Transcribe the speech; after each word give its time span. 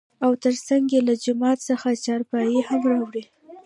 او 0.25 0.31
تر 0.43 0.55
څنګ 0.67 0.85
يې 0.95 1.01
له 1.07 1.13
جومات 1.23 1.57
څخه 1.69 1.87
چارپايي 2.05 2.59
هم 2.67 2.81
راوړى. 2.91 3.23